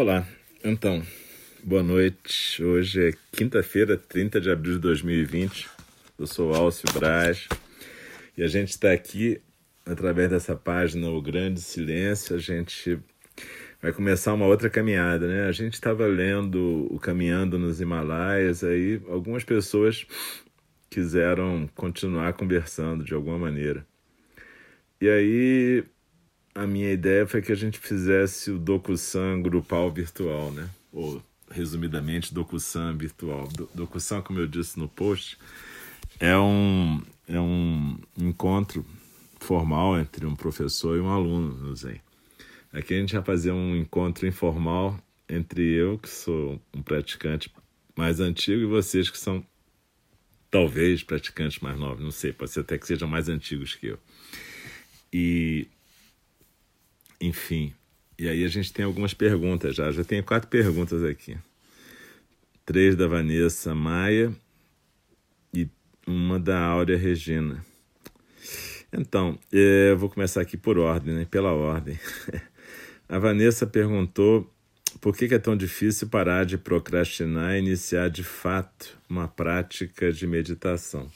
[0.00, 0.24] Olá,
[0.62, 1.02] então,
[1.64, 2.62] boa noite.
[2.62, 5.68] Hoje é quinta-feira, 30 de abril de 2020.
[6.16, 7.48] Eu sou Alcio Braz
[8.36, 9.40] e a gente está aqui
[9.84, 12.36] através dessa página O Grande Silêncio.
[12.36, 12.96] A gente
[13.82, 15.48] vai começar uma outra caminhada, né?
[15.48, 20.06] A gente estava lendo o Caminhando nos Himalaias, aí algumas pessoas
[20.88, 23.84] quiseram continuar conversando de alguma maneira.
[25.00, 25.84] E aí
[26.54, 30.68] a minha ideia foi que a gente fizesse o DocuSan grupal virtual, né?
[30.92, 33.48] Ou, resumidamente, DocuSan virtual.
[33.74, 35.38] DocuSan, como eu disse no post,
[36.18, 38.84] é um, é um encontro
[39.40, 42.00] formal entre um professor e um aluno no Zen.
[42.72, 47.52] Aqui a gente vai fazer um encontro informal entre eu, que sou um praticante
[47.96, 49.44] mais antigo, e vocês que são
[50.50, 53.98] talvez praticantes mais novos, não sei, pode ser até que sejam mais antigos que eu.
[55.12, 55.66] E
[57.20, 57.74] enfim,
[58.18, 59.92] e aí a gente tem algumas perguntas já.
[59.92, 61.38] Já tenho quatro perguntas aqui.
[62.66, 64.32] Três da Vanessa Maia
[65.54, 65.68] e
[66.06, 67.64] uma da Áurea Regina.
[68.92, 71.26] Então, é, eu vou começar aqui por ordem, né?
[71.30, 71.98] pela ordem.
[73.08, 74.52] A Vanessa perguntou
[75.00, 80.26] por que é tão difícil parar de procrastinar e iniciar de fato uma prática de
[80.26, 81.10] meditação.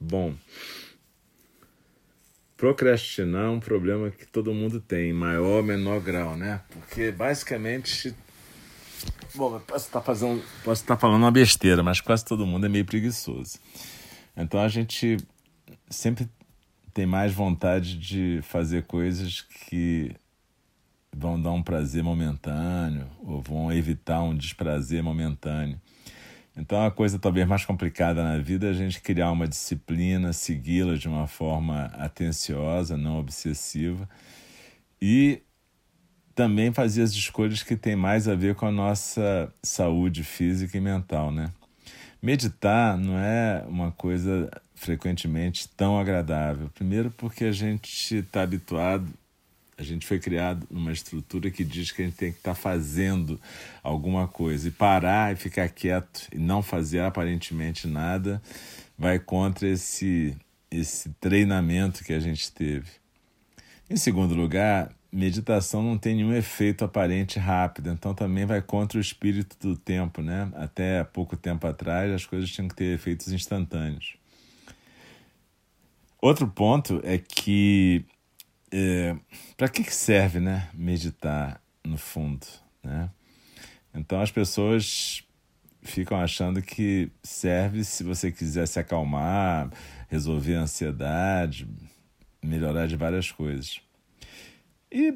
[0.00, 0.34] Bom,
[2.56, 6.60] procrastinar é um problema que todo mundo tem, em maior ou menor grau, né?
[6.70, 8.14] Porque basicamente.
[9.34, 12.84] Bom, posso estar, fazendo, posso estar falando uma besteira, mas quase todo mundo é meio
[12.84, 13.58] preguiçoso.
[14.36, 15.16] Então a gente
[15.90, 16.28] sempre
[16.92, 20.14] tem mais vontade de fazer coisas que
[21.12, 25.80] vão dar um prazer momentâneo ou vão evitar um desprazer momentâneo.
[26.56, 30.94] Então, a coisa talvez mais complicada na vida é a gente criar uma disciplina, segui-la
[30.94, 34.08] de uma forma atenciosa, não obsessiva,
[35.02, 35.42] e
[36.34, 40.80] também fazer as escolhas que têm mais a ver com a nossa saúde física e
[40.80, 41.50] mental, né?
[42.22, 46.70] Meditar não é uma coisa frequentemente tão agradável.
[46.74, 49.06] Primeiro, porque a gente está habituado
[49.76, 52.60] a gente foi criado numa estrutura que diz que a gente tem que estar tá
[52.60, 53.40] fazendo
[53.82, 54.68] alguma coisa.
[54.68, 58.40] E parar e ficar quieto e não fazer aparentemente nada
[58.96, 60.36] vai contra esse,
[60.70, 62.88] esse treinamento que a gente teve.
[63.90, 69.00] Em segundo lugar, meditação não tem nenhum efeito aparente rápido, então também vai contra o
[69.00, 70.50] espírito do tempo, né?
[70.54, 74.16] Até pouco tempo atrás as coisas tinham que ter efeitos instantâneos.
[76.20, 78.04] Outro ponto é que
[78.76, 79.16] é,
[79.56, 82.44] para que, serve, né, meditar no fundo,
[82.82, 83.08] né?
[83.94, 85.22] Então as pessoas
[85.80, 89.70] ficam achando que serve se você quiser se acalmar,
[90.08, 91.68] resolver a ansiedade,
[92.42, 93.80] melhorar de várias coisas.
[94.90, 95.14] E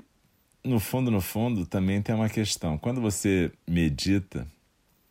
[0.63, 2.79] no fundo, no fundo, também tem uma questão.
[2.79, 4.47] Quando você medita,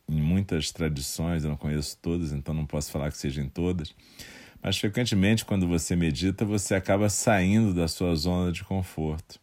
[0.08, 3.94] em muitas tradições, eu não conheço todas, então não posso falar que seja em todas,
[4.62, 9.38] mas frequentemente, quando você medita, você acaba saindo da sua zona de conforto.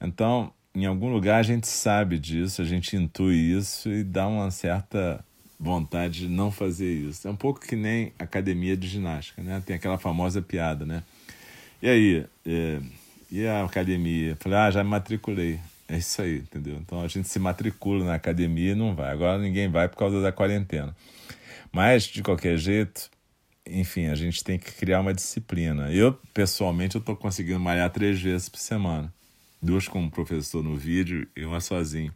[0.00, 4.50] Então, em algum lugar a gente sabe disso, a gente intui isso e dá uma
[4.50, 5.24] certa
[5.58, 7.26] vontade de não fazer isso.
[7.26, 9.62] É um pouco que nem academia de ginástica, né?
[9.64, 11.02] Tem aquela famosa piada, né?
[11.80, 12.80] E aí, é,
[13.30, 14.36] e a academia?
[14.40, 15.60] Falei, ah, já me matriculei.
[15.88, 16.76] É isso aí, entendeu?
[16.76, 19.12] Então a gente se matricula na academia e não vai.
[19.12, 20.94] Agora ninguém vai por causa da quarentena.
[21.72, 23.10] Mas, de qualquer jeito,
[23.66, 25.90] enfim, a gente tem que criar uma disciplina.
[25.90, 29.12] Eu, pessoalmente, eu estou conseguindo malhar três vezes por semana.
[29.60, 32.12] Duas com um professor no vídeo e uma sozinho.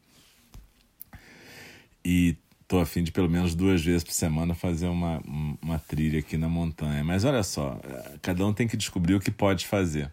[2.05, 5.23] E estou a fim de pelo menos duas vezes por semana fazer uma,
[5.63, 7.03] uma trilha aqui na montanha.
[7.03, 7.81] Mas olha só,
[8.21, 10.13] cada um tem que descobrir o que pode fazer.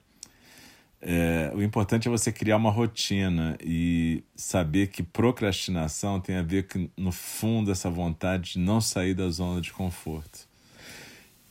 [1.01, 6.67] É, o importante é você criar uma rotina e saber que procrastinação tem a ver
[6.67, 10.47] com, no fundo, essa vontade de não sair da zona de conforto.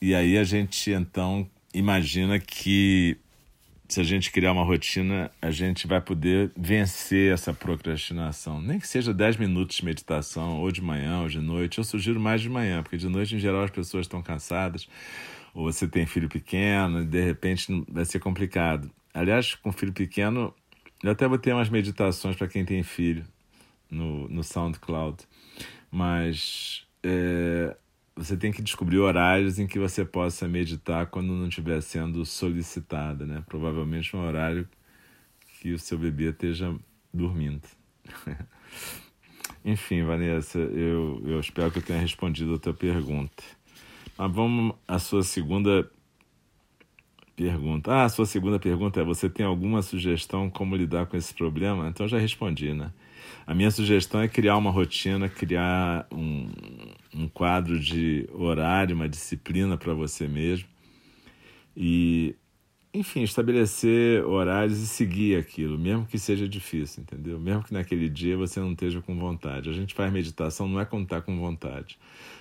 [0.07, 3.17] E aí a gente então imagina que
[3.89, 8.61] se a gente criar uma rotina, a gente vai poder vencer essa procrastinação.
[8.61, 11.79] Nem que seja 10 minutos de meditação, ou de manhã, ou de noite.
[11.79, 14.87] Eu sugiro mais de manhã, porque de noite, em geral, as pessoas estão cansadas,
[15.55, 18.91] ou você tem filho pequeno, e de repente vai ser complicado.
[19.15, 20.55] Aliás, com filho pequeno,
[21.03, 23.25] eu até vou ter umas meditações para quem tem filho
[23.91, 25.17] no, no SoundCloud.
[25.91, 27.75] Mas é,
[28.17, 33.27] você tem que descobrir horários em que você possa meditar quando não estiver sendo solicitada,
[33.27, 33.43] né?
[33.47, 34.69] Provavelmente um horário
[35.61, 36.75] que o seu bebê esteja
[37.13, 37.63] dormindo.
[39.65, 43.43] Enfim, Vanessa, eu, eu espero que eu tenha respondido a tua pergunta.
[44.17, 45.91] Mas vamos à sua segunda
[47.35, 47.93] pergunta.
[47.93, 51.89] Ah, a sua segunda pergunta é: você tem alguma sugestão como lidar com esse problema?
[51.89, 52.93] Então já respondi, né?
[53.47, 56.49] A minha sugestão é criar uma rotina, criar um,
[57.15, 60.69] um quadro de horário, uma disciplina para você mesmo.
[61.77, 62.35] E,
[62.93, 67.39] enfim, estabelecer horários e seguir aquilo, mesmo que seja difícil, entendeu?
[67.39, 69.71] Mesmo que naquele dia você não esteja com vontade.
[69.71, 71.99] A gente faz meditação não é quando está com vontade.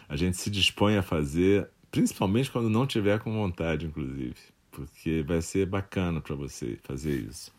[0.07, 4.35] A gente se dispõe a fazer, principalmente quando não tiver com vontade, inclusive,
[4.71, 7.51] porque vai ser bacana para você fazer isso.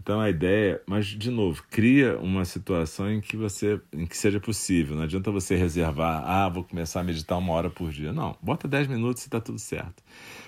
[0.00, 4.38] Então a ideia, mas de novo, cria uma situação em que você, em que seja
[4.38, 4.96] possível.
[4.96, 8.12] Não adianta você reservar, ah, vou começar a meditar uma hora por dia.
[8.12, 10.02] Não, bota 10 minutos e está tudo certo.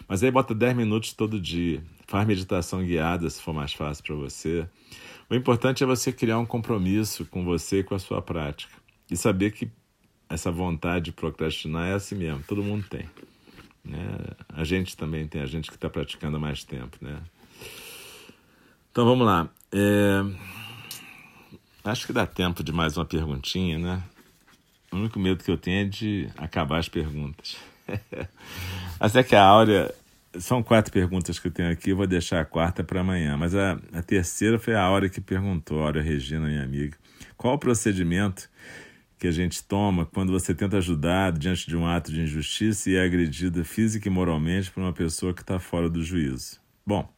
[0.06, 1.82] Mas aí bota 10 minutos todo dia.
[2.06, 4.68] Faz meditação guiada se for mais fácil para você.
[5.28, 8.72] O importante é você criar um compromisso com você e com a sua prática.
[9.10, 9.70] E saber que
[10.28, 13.08] essa vontade de procrastinar é assim mesmo, todo mundo tem.
[13.84, 14.06] Né?
[14.50, 16.96] A gente também tem, a gente que está praticando há mais tempo.
[17.00, 17.18] Né?
[18.90, 19.48] Então vamos lá.
[19.72, 20.22] É...
[21.84, 24.02] Acho que dá tempo de mais uma perguntinha, né?
[24.92, 27.56] O único medo que eu tenho é de acabar as perguntas.
[28.98, 29.94] Até que a Áurea.
[30.38, 33.36] São quatro perguntas que eu tenho aqui, eu vou deixar a quarta para amanhã.
[33.36, 36.96] Mas a, a terceira foi a Áurea que perguntou, a Áurea Regina, minha amiga.
[37.36, 38.48] Qual o procedimento
[39.18, 42.96] que a gente toma quando você tenta ajudar diante de um ato de injustiça e
[42.96, 46.60] é agredida física e moralmente por uma pessoa que está fora do juízo?
[46.86, 47.08] Bom,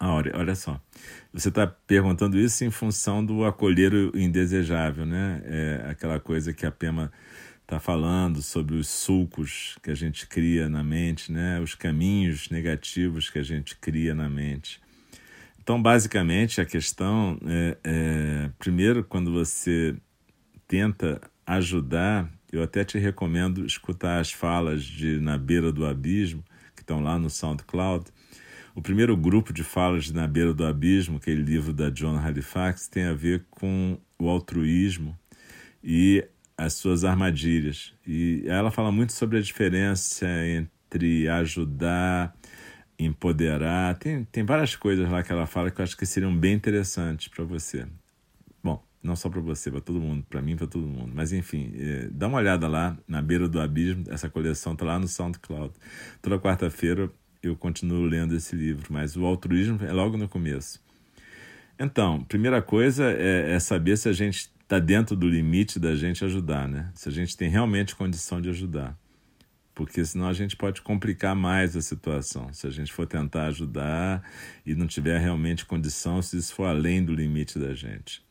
[0.00, 0.80] Olha, olha só,
[1.32, 5.42] você está perguntando isso em função do acolher o indesejável, né?
[5.44, 7.10] É aquela coisa que a Pema
[7.62, 11.60] está falando sobre os sulcos que a gente cria na mente, né?
[11.60, 14.80] Os caminhos negativos que a gente cria na mente.
[15.60, 19.96] Então, basicamente, a questão é, é primeiro, quando você
[20.68, 26.44] tenta ajudar, eu até te recomendo escutar as falas de Na Beira do Abismo,
[26.76, 28.06] que estão lá no SoundCloud
[28.74, 33.04] o primeiro grupo de falas Na Beira do Abismo, aquele livro da John Halifax, tem
[33.04, 35.18] a ver com o altruísmo
[35.82, 36.24] e
[36.56, 37.94] as suas armadilhas.
[38.06, 42.34] E ela fala muito sobre a diferença entre ajudar,
[42.98, 43.96] empoderar.
[43.96, 47.28] Tem, tem várias coisas lá que ela fala que eu acho que seriam bem interessantes
[47.28, 47.86] para você.
[48.62, 51.12] Bom, não só para você, para todo mundo, para mim, para todo mundo.
[51.14, 54.04] Mas enfim, é, dá uma olhada lá na beira do abismo.
[54.08, 55.72] Essa coleção está lá no SoundCloud.
[56.20, 57.08] Toda quarta-feira
[57.48, 60.80] eu continuo lendo esse livro, mas o altruísmo é logo no começo.
[61.78, 66.24] Então, primeira coisa é, é saber se a gente está dentro do limite da gente
[66.24, 66.90] ajudar, né?
[66.94, 68.98] Se a gente tem realmente condição de ajudar.
[69.74, 72.52] Porque senão a gente pode complicar mais a situação.
[72.52, 74.22] Se a gente for tentar ajudar
[74.66, 78.26] e não tiver realmente condição, se isso for além do limite da gente.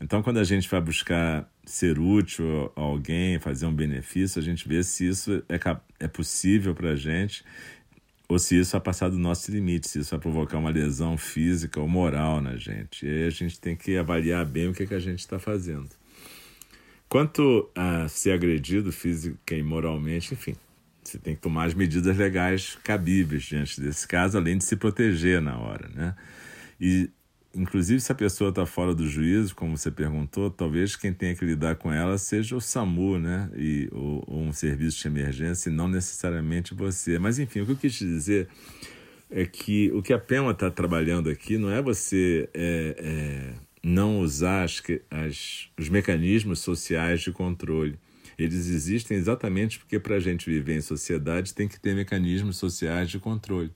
[0.00, 4.68] Então, quando a gente vai buscar ser útil a alguém, fazer um benefício, a gente
[4.68, 5.58] vê se isso é,
[5.98, 7.44] é possível para a gente
[8.28, 11.80] ou se isso vai passar do nosso limite, se isso vai provocar uma lesão física
[11.80, 13.06] ou moral na gente.
[13.06, 15.38] E aí a gente tem que avaliar bem o que, é que a gente está
[15.38, 15.88] fazendo.
[17.08, 20.56] Quanto a ser agredido física e moralmente, enfim,
[21.04, 25.40] você tem que tomar as medidas legais cabíveis diante desse caso, além de se proteger
[25.40, 26.16] na hora, né?
[26.80, 27.08] E
[27.56, 31.44] inclusive se a pessoa está fora do juízo, como você perguntou, talvez quem tenha que
[31.44, 33.50] lidar com ela seja o SAMU, né?
[33.56, 37.18] E, ou, ou um serviço de emergência, e não necessariamente você.
[37.18, 38.48] Mas enfim, o que eu quis dizer
[39.30, 44.20] é que o que a PEMA está trabalhando aqui não é você é, é, não
[44.20, 47.98] usar as, as, os mecanismos sociais de controle.
[48.38, 53.10] Eles existem exatamente porque para a gente viver em sociedade tem que ter mecanismos sociais
[53.10, 53.72] de controle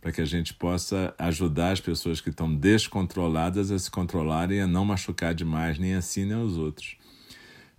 [0.00, 4.66] para que a gente possa ajudar as pessoas que estão descontroladas a se controlarem a
[4.66, 6.96] não machucar demais nem a si nem aos outros.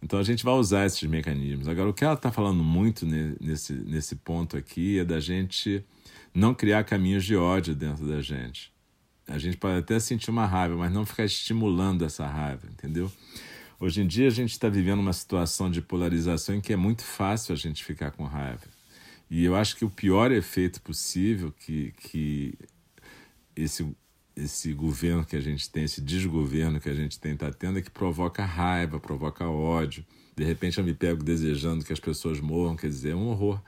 [0.01, 1.67] Então a gente vai usar esses mecanismos.
[1.67, 5.83] Agora, o que ela está falando muito nesse, nesse ponto aqui é da gente
[6.33, 8.71] não criar caminhos de ódio dentro da gente.
[9.27, 13.11] A gente pode até sentir uma raiva, mas não ficar estimulando essa raiva, entendeu?
[13.81, 17.03] Hoje em dia a gente está vivendo uma situação de polarização em que é muito
[17.03, 18.67] fácil a gente ficar com raiva.
[19.27, 22.53] E eu acho que o pior efeito possível que, que
[23.55, 23.91] esse,
[24.35, 27.81] esse governo que a gente tem, esse desgoverno que a gente tem, está tendo, é
[27.81, 30.05] que provoca raiva, provoca ódio.
[30.35, 33.59] De repente eu me pego desejando que as pessoas morram, quer dizer, é um horror.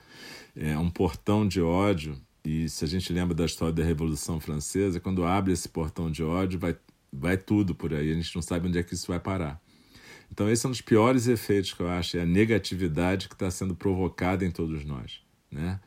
[0.55, 2.21] É um portão de ódio.
[2.45, 6.21] E se a gente lembra da história da Revolução Francesa, quando abre esse portão de
[6.21, 6.75] ódio, vai,
[7.11, 8.11] vai tudo por aí.
[8.11, 9.59] A gente não sabe onde é que isso vai parar.
[10.33, 13.51] Então, esse é um dos piores efeitos que eu acho, é a negatividade que está
[13.51, 15.21] sendo provocada em todos nós.
[15.51, 15.79] Né?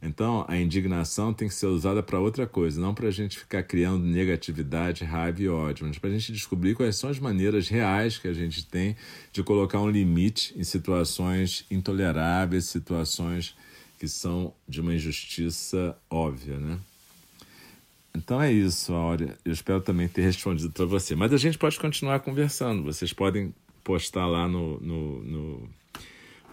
[0.00, 3.62] Então, a indignação tem que ser usada para outra coisa, não para a gente ficar
[3.62, 8.16] criando negatividade, raiva e ódio, mas para a gente descobrir quais são as maneiras reais
[8.16, 8.96] que a gente tem
[9.34, 13.54] de colocar um limite em situações intoleráveis, situações
[13.98, 16.78] que são de uma injustiça óbvia, né?
[18.16, 19.36] Então é isso, Áurea.
[19.44, 21.14] Eu espero também ter respondido para você.
[21.14, 22.82] Mas a gente pode continuar conversando.
[22.82, 25.70] Vocês podem postar lá no, no, no,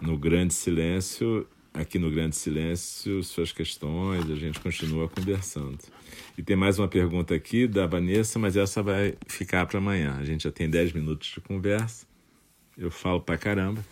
[0.00, 4.30] no Grande Silêncio, aqui no Grande Silêncio, suas questões.
[4.30, 5.78] A gente continua conversando.
[6.36, 10.16] E tem mais uma pergunta aqui da Vanessa, mas essa vai ficar para amanhã.
[10.18, 12.06] A gente já tem 10 minutos de conversa.
[12.76, 13.84] Eu falo para caramba.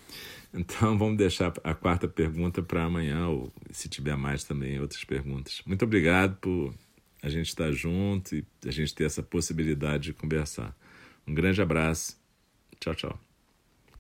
[0.52, 5.62] Então vamos deixar a quarta pergunta para amanhã, ou se tiver mais também outras perguntas.
[5.66, 6.75] Muito obrigado por
[7.23, 10.76] a gente estar junto e a gente ter essa possibilidade de conversar.
[11.26, 12.16] Um grande abraço.
[12.78, 13.25] Tchau, tchau.